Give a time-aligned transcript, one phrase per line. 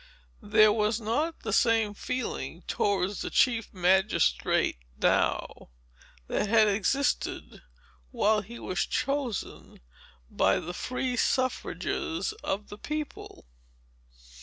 [0.41, 5.69] There was not the same feeling towards the chief magistrate, now,
[6.27, 7.61] that had existed,
[8.09, 9.79] while he was chosen
[10.27, 13.45] by the free suffrages of the people.